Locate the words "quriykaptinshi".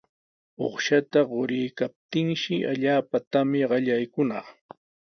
1.31-2.55